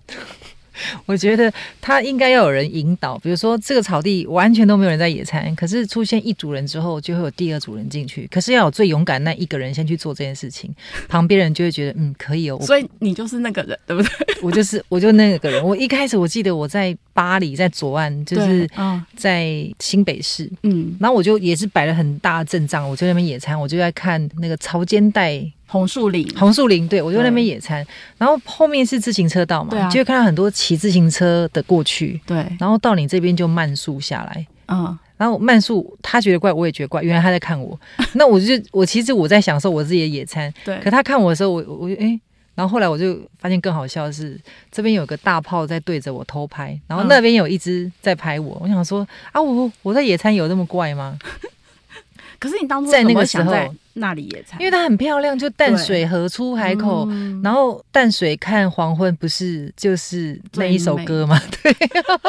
[1.06, 8.28] 我觉得他应该要有人引导，比如说这个草地完全都没有人在野餐，可是出现一组人之后，就会有第二组人进去。
[8.32, 10.74] 可是要有最勇敢那一个人先去做这件事情，
[11.08, 12.60] 旁边人就会觉得嗯可以哦。
[12.62, 14.12] 所以你就是那个人，对不对？
[14.42, 15.64] 我就是我就那个人。
[15.64, 18.70] 我一开始我记得我在巴黎，在左岸，就是
[19.16, 25.44] 在新北市，嗯，然后我就也是摆了很大的阵仗，我就在那边野餐，我就在看那个潮间带。
[25.72, 27.86] 红树林，红树林，对，我就在那边野餐，
[28.18, 37.80] 然后后面是自行车道嘛，啊、就会看到很多骑自行车的过去，对，然后到你这边就慢速下来，嗯，然后慢速，他觉得怪，我也觉得怪，原来他在看我，
[38.14, 42.20] 那我就我其实我在享受我自己的野餐，对，可他看我的时候，我我就哎，
[42.56, 51.16] 然后后来我就发现更好笑的是，这边有个大炮在对着我偷拍，然后那边有一只在拍我，我想说啊，我我在野餐有那么怪吗？
[52.40, 53.54] 可是你当初在那个时候。
[54.00, 61.40] 那里野餐，因为它很漂亮，就淡水河出海口，嗯，然后淡水看黄昏，不是就是那一首歌吗？
[61.62, 61.72] 对，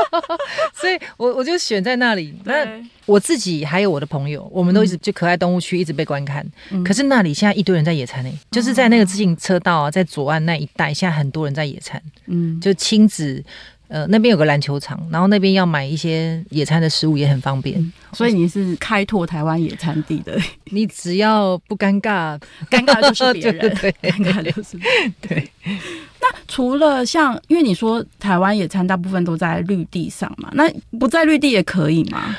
[0.74, 2.34] 所以我我就选在那里。
[2.44, 2.66] 那
[3.06, 6.84] 我自己还有我的朋友，我们都一直就可爱动物区一直被观看，嗯。
[6.84, 12.00] 可是那里现在一堆人在野餐呢，欸，就是在那个自行车道啊，在左岸那一带，现在很多人在野餐。
[12.26, 13.42] 嗯，就亲子。
[13.90, 20.38] 呃，那边有个篮球场，然后那边要买一些野餐的食物也很方便，嗯、所以你是开拓台湾野餐地的。
[20.70, 24.78] 你只要不尴尬，尴尬就是 别人，对，对，尴尬就是
[25.20, 25.50] 对。
[25.64, 32.36] 那除了像，因为你说台湾野餐大部分都在绿地上嘛，那不在绿地也可以吗？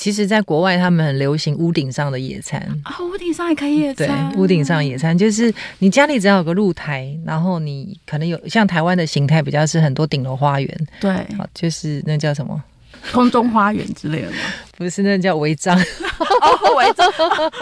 [0.00, 2.58] 其实，在国外他们很流行屋顶上的野餐。
[2.84, 4.32] 啊，屋顶上也可以野餐。
[4.32, 12.58] 对，屋顶上野餐就是你家里只要有个露台，然后你可能有像台湾的形态比较是很多顶楼花园，对，就是那叫什么
[13.12, 14.36] 空中花园之类的吗？
[14.76, 15.76] 不是，那叫违章。
[15.78, 17.06] 哦，违章。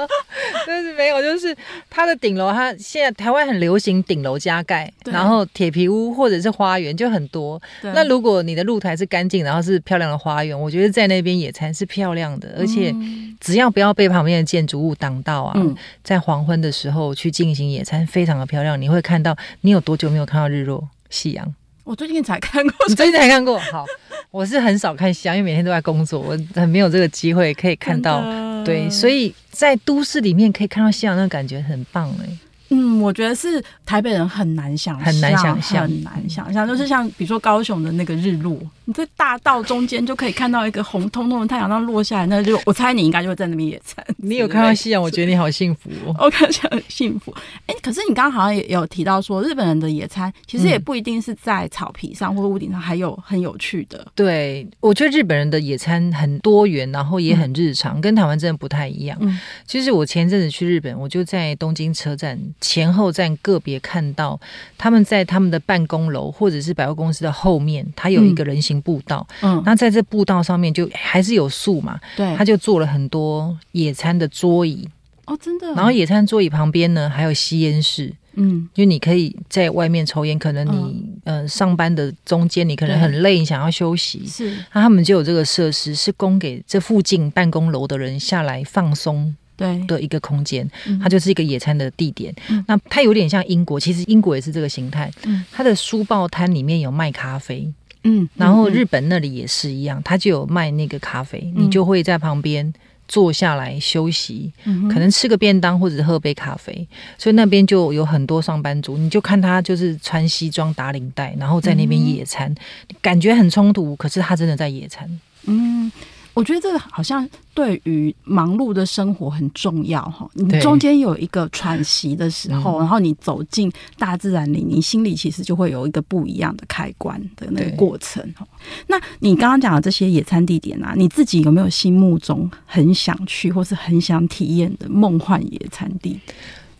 [0.67, 1.57] 但是没有，就是
[1.91, 7.61] 它的顶楼，它现在台湾很流行顶楼加盖，然后铁皮屋或者是花园就很多。
[7.83, 12.95] 那如果你的露台是干净，然后是漂亮的花园，我觉得在那边野餐是漂亮的，而且
[13.41, 15.75] 只要不要被旁边的建筑物挡到啊，嗯、
[16.05, 18.81] 在黄昏的时候去进行野餐，非常的漂亮。
[18.81, 21.55] 你会看到，你有多久没有看到日落、夕阳？
[21.89, 23.59] 我最近才看过，你最近才看过。
[23.59, 23.87] 好，
[24.31, 28.23] 我是很少看夕阳，因为每天都在工作，我很没有这个机会可以看到。
[28.63, 32.29] 对，所以在都市里面可以看到夕阳，那个感觉很棒哎。
[32.69, 38.61] 嗯，我觉得是台北人很难想象，很难想象，很难想象，就是像比如说高雄的那个日落。
[38.89, 44.03] 你在大道中间就可以看到一个红彤彤的太阳，那落下来，那就我猜你应该就会在那边野餐。
[44.17, 46.17] 你有看到夕阳，我觉得你好幸福哦。
[46.21, 47.31] 我看起来很幸福。
[47.67, 54.07] 哎、欸，可是你刚刚好像也有提到说，日本人的野餐其实也不一定是在草皮上或者屋顶上，还有很有趣的。
[54.15, 59.19] 对，我觉得日本人的野餐很多元，然后也很日常，嗯、跟台湾真的不太一样。
[59.21, 64.41] 嗯，其实我前阵子去日本，我就在东京车站前后站个别看到
[64.79, 68.78] 他们在他们的办公楼或者是百货公司的后面，他有一个人行。
[68.81, 74.89] 步道，嗯，那在这步道上面就还是有树嘛，对，他就做了很多野餐的桌椅，
[75.27, 75.67] 哦，真的。
[75.75, 89.35] 然后野餐桌椅旁边呢，还有吸烟室，嗯，就你可以在外面抽烟，可能你、嗯、呃上班的中间你可能很累，你想要休息，是，那他们就有这个设施，是供给这附近办公楼的人下来放松。
[89.57, 89.77] 对。
[89.89, 90.71] 的一个空间，
[91.03, 92.33] 它就是一个野餐的地点。
[92.49, 95.11] 嗯、那它有点像英国，其实英国也是这个形态。
[95.25, 97.69] 嗯、它的书报摊里面有卖咖啡。
[98.09, 102.73] 嗯，然后日本那里也是一样，他就有卖那个咖啡，嗯、你就会在旁边
[103.07, 106.89] 坐下来休息，嗯、可能吃个便当或者喝杯咖啡。
[107.19, 115.21] 所以那边就有很多上班族，你就看他就是穿西装打领带，然后在那边野餐，嗯、感觉很冲突，可是他真的在野餐。
[115.45, 115.93] 嗯。
[116.39, 120.31] 我觉得这个好像对于忙碌的生活很重要哈。
[120.35, 123.69] 你中间有一个喘息的时候，然后你走进
[123.99, 128.47] 大自然里，你心里其实就会有一个不一样的开关的那个过程哈。
[128.87, 136.21] 那你刚刚讲的这些野餐地点啊，你自己有没有心目中很想去或是很想体验的梦幻野餐地？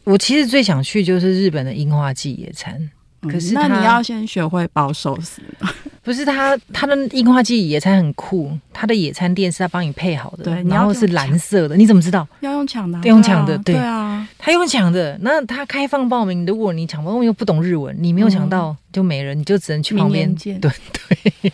[0.05, 2.89] 我其实最想去就是日本的樱花季野餐。
[3.23, 5.43] 可是、嗯、那你要先学会包寿司。
[6.05, 8.51] 不是他，他的樱花季野餐很酷。
[8.73, 11.77] 他的野餐垫是他帮你配好的，对，然后是蓝色的。
[11.77, 12.27] 你怎么知道？
[12.41, 15.19] 要用抢的、啊，用抢的，对，对啊，他用抢的。
[15.21, 20.35] 那他开放报名，如果你抢不到，又不懂日文，你没有抢到就没人，你就只能去旁边。
[20.37, 21.53] 对 对，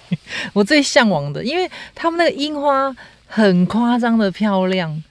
[0.53, 2.95] 我最向往的，因为他们那个樱花
[3.27, 5.03] 很夸张的漂亮。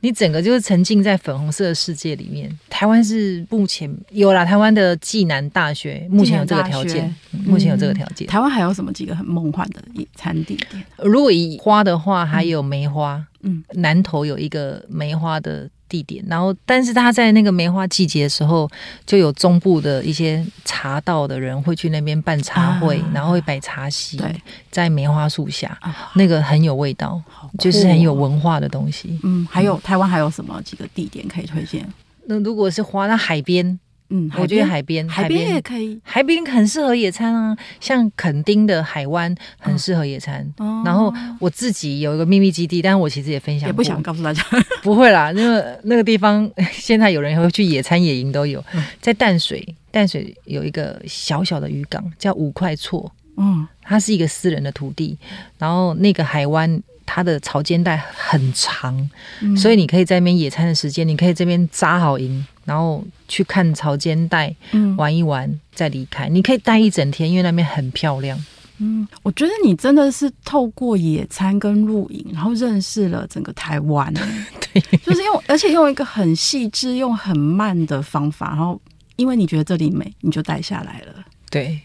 [0.00, 2.50] 你整个就是沉浸在粉红色的世界里面。
[2.68, 7.14] 台湾是目前有啦，台湾的暨南大学目前有这个条件，
[7.46, 8.26] 目前有这个条件。
[8.28, 10.84] 台湾还有什么几个很梦幻的野餐地点？
[10.98, 15.68] 如果以花的话，还有梅花，嗯，南投有一个梅花的。
[15.88, 18.70] 地点，然后，但是他在那个梅花季节的时候，
[19.06, 24.34] 就有中部的一些茶道的人会去那边办茶会，啊、然后会摆茶席，对
[24.70, 29.18] 在梅花树下，啊、那个很有味道，哦、就是很有文化的东西。
[29.22, 31.86] 嗯，还有台湾还有什么几个地点可以推荐？
[32.26, 33.78] 那如果是花，那海边。
[34.10, 37.56] 嗯，我觉得海边，海边也可以，海边很适合野餐啊。
[37.80, 40.50] 像垦丁的海湾很适合野餐。
[40.56, 44.42] 哦、然后我自己有一个秘密基地，但是我其实也分享，也不想告诉大家。
[44.82, 48.64] 不会啦，那个那个地方现在有人会去野餐、野营都有。
[49.00, 53.10] 在淡水，淡水有一个小小的渔港叫五块厝。
[53.36, 55.16] 嗯，它是一个私人的土地，
[55.58, 56.82] 然后那个海湾。
[57.10, 58.94] 它的潮间带很长，
[59.40, 66.28] 嗯、所以你可以在那边野餐的时间，你可以这边扎好营，然后去看潮间带，嗯玩一玩，嗯、再离开。
[66.28, 68.36] 你可以待一整天，因为那边很漂亮。
[68.78, 74.12] 嗯，我觉得你真的是透过野餐跟露营，然后认识了整个台湾。
[74.72, 78.80] 对，就是用，而且用一个很细致、用很慢的方法，然后
[79.16, 81.24] 因为你觉得这里美，你就待下来了。
[81.50, 81.80] 对。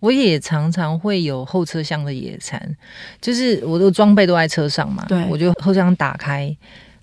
[0.00, 2.76] 我也常常会有后车厢的野餐，
[3.20, 6.56] 就是我的装备都在车上嘛，对，我就后车厢打开，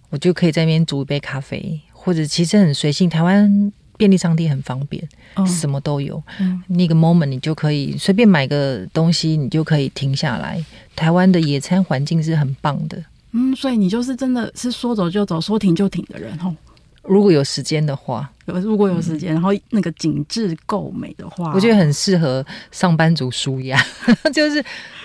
[0.09, 3.09] 我就可以在那边煮一杯咖啡，或者其实很随性。
[3.09, 5.03] 台湾便利商店很方便，
[5.35, 6.21] 哦、什么都有。
[6.39, 10.63] 嗯、那个 moment 你就可以随便买个东西，你就可以停下来。
[10.95, 16.55] 台湾的野餐环境是很棒的，嗯，所以你就是真的是说走就走，说停就停的人哦。
[17.01, 23.79] 如果有时间的话，如果有时间，嗯、然后那个景致够美的话，我觉得很适合上班族舒压。
[24.33, 24.63] 就是，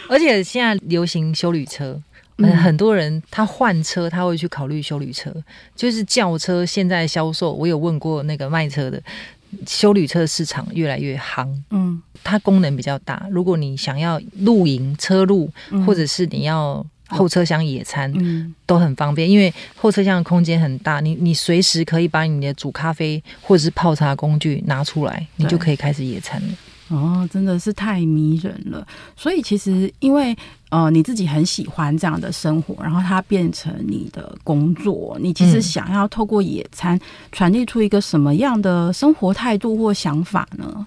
[0.08, 2.00] 而且现在流行修旅车，
[2.40, 5.32] 嗯、很多人他换车他会去考虑修旅车，
[5.76, 9.02] 就是轿车现在销售，我有问过那个卖车的，
[9.66, 13.26] 修旅车市场越来越夯，嗯，它功能比较大。
[13.30, 26.48] 如果你想要露营车路，嗯或者是你要后车厢野餐，嗯都很方便，因为后车厢的空间很大，你你随时可以把你的煮咖啡或者是泡茶工具拿出来，你就可以开始野餐了。
[26.90, 28.86] 哦，真的是太迷人了。
[29.16, 30.36] 所以其实因为
[30.70, 37.00] 呃你自己很喜欢这样的生活，然后它变成你的工作，你其实想要透过野餐
[37.32, 40.86] 传递出一个什么样的生活态度或想法呢？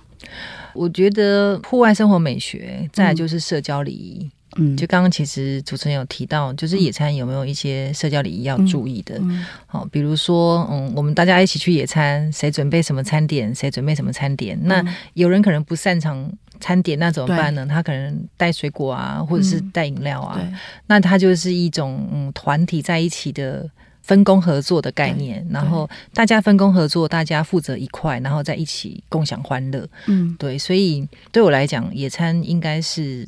[0.74, 4.20] 我觉得户外生活美学，再就是社交礼仪。
[4.24, 4.32] 嗯，
[4.78, 9.18] 就刚刚其实主持人有提到，就是野餐有没有一些社交礼仪要注意的？
[9.20, 14.60] 嗯好，比如说，嗯，我们大家一起去野餐，谁准备什么餐点，谁准备什么餐点？
[14.64, 14.84] 那
[15.14, 17.66] 有人可能不擅长餐点，那怎么办呢？
[17.68, 20.40] 他可能带水果啊，或者是带饮料啊。
[20.88, 23.70] 那他就是一种嗯团体在一起的
[24.02, 29.88] 分工合作的概念，然后大家分工合作，大家负责一块，然后在一起共享欢乐。
[30.08, 33.28] 嗯，对，所以对我来讲，野餐应该是。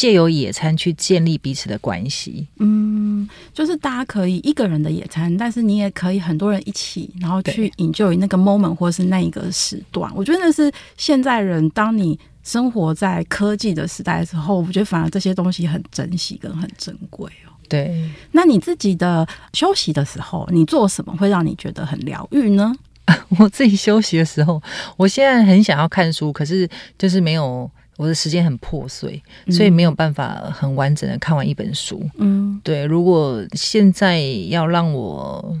[0.00, 10.10] 借由野餐去建立彼此的关系，嗯，就是大家可以一个人的野餐，但是你也可以很多人一起，然后去 enjoy 那个 moment 或是那一个时段。
[10.16, 17.52] 我觉得那是现在人，当你生活在科技的时代的时候，我觉得反而这些东西很珍惜跟很珍贵哦。
[17.68, 22.74] 对，那你自己的休息的时候，你做什么会让你觉得很疗愈呢？
[23.38, 24.62] 我自己休息的时候，
[24.96, 27.70] 我现在很想要看书，可是就是没有。
[28.00, 32.02] 我的时间很破碎，所以没有办法很完整的看完一本书。
[32.16, 32.86] 嗯，对。
[32.86, 35.54] 如果现在要让我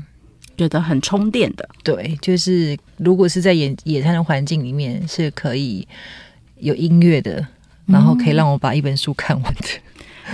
[0.56, 5.86] 觉得很充电的，对，就是如果是在野野餐的环境里面是可以
[6.56, 7.46] 有音乐的，
[7.84, 9.68] 然后可以让我把一本书看完的，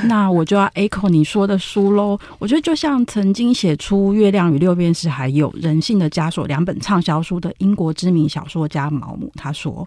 [0.01, 2.17] 嗯、 那我就要 echo 你说的书喽。
[2.39, 9.85] 我觉得就像曾经写出《月亮与六便士》还有《人性的枷锁》两本畅销书的英国知名小说家毛姆，他说。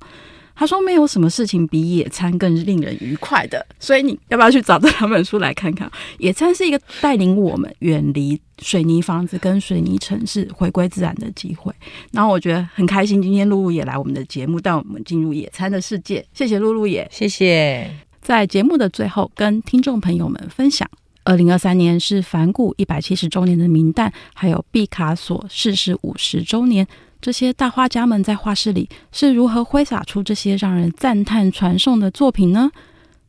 [0.59, 5.89] 他说：“没有什么事情比野餐更令人愉快的，所以你要不要去找这两本书来看看？
[6.17, 11.73] 野餐是一个带领我们远离水泥房子跟水泥城市，回归自然的机会。
[12.11, 16.25] 然后我觉得很开心，今天露露也来我们的节目，带我们进入野餐的世界。
[16.33, 17.89] 谢谢露露也，谢谢。
[18.21, 20.85] 在节目的最后，跟听众朋友们分享：
[21.23, 26.85] 二零二三年是梵谷一百七十周年的名单，还有毕卡索逝世五十周年。”
[27.21, 32.71] 这些大画家们在画室里是如何挥洒出这些让人赞叹传颂的作品呢？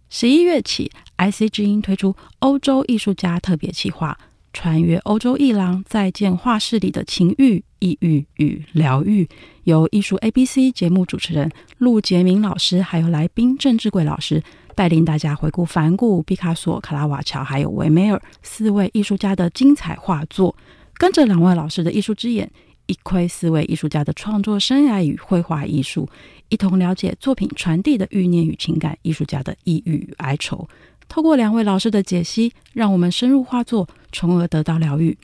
[0.08, 4.16] 十一月起，IC 之音推出欧洲艺术家特别企划，
[4.52, 9.28] 穿越欧洲艺廊，再见画室里的情欲、抑郁与疗愈。
[9.64, 14.40] 由艺术 ABC 节目主持人陆杰明老师，还有来宾郑志贵老师
[14.76, 20.54] 带领大家回顾梵谷、毕卡索、卡拉瓦乔还有维梅尔四位艺术家的精彩画作，
[20.94, 22.48] 跟着两位老师的艺术之眼。
[22.90, 26.08] 一窥四位艺术家的创作生涯与绘画艺术，
[26.48, 30.68] 一同了解作品传递的欲念与情感，艺术家的抑郁与哀愁。
[31.08, 35.16] 透过两位老师的解析，让我们深入画作，从而得到疗愈。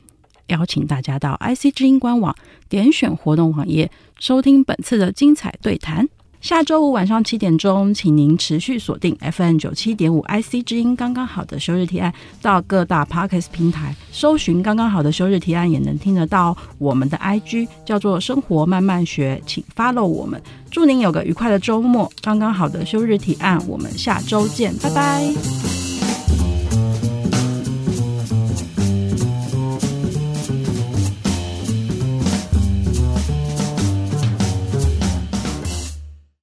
[0.47, 2.33] 邀请大家到 IC 之音官网
[2.69, 6.07] 点选活动网页，收听本次的精彩对谈。
[6.39, 20.41] 下周五晚上七点钟，请您持续锁定 FM 九七点五 IC 之音，刚刚好的休日提案，到各大 Podcast 平台搜寻“刚刚好的休日提案”，也能听得到我们的 IG，叫做“生活慢慢学”，请 follow 我们。
[20.69, 22.09] 祝您有个愉快的周末！
[22.21, 25.96] 刚刚好的休日提案，我们下周见，拜拜。